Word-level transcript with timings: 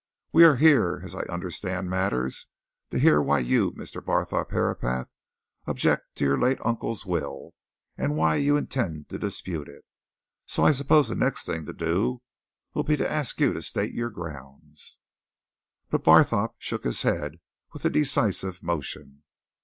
We 0.31 0.45
are 0.45 0.55
here, 0.55 0.99
as 1.03 1.13
I 1.13 1.19
understand 1.29 1.87
matters, 1.87 2.47
to 2.89 2.97
hear 2.97 3.21
why 3.21 3.37
you, 3.37 3.71
Mr. 3.73 4.03
Barthorpe 4.03 4.49
Herapath, 4.49 5.07
object 5.67 6.15
to 6.15 6.23
your 6.25 6.39
late 6.39 6.57
uncle's 6.65 7.05
will, 7.05 7.53
and 7.99 8.15
why 8.15 8.37
you 8.37 8.57
intend 8.57 9.09
to 9.09 9.19
dispute 9.19 9.67
it. 9.67 9.85
So 10.47 10.65
I 10.65 10.71
suppose 10.71 11.09
the 11.09 11.13
next 11.15 11.45
thing 11.45 11.67
to 11.67 11.73
do 11.73 12.23
will 12.73 12.81
be 12.81 12.97
to 12.97 13.07
ask 13.11 13.39
you 13.39 13.53
to 13.53 13.61
state 13.61 13.93
your 13.93 14.09
grounds." 14.09 14.97
But 15.91 16.03
Barthorpe 16.03 16.55
shook 16.57 16.83
his 16.83 17.03
head 17.03 17.35
with 17.71 17.85
a 17.85 17.91
decisive 17.91 18.63
motion. 18.63 19.21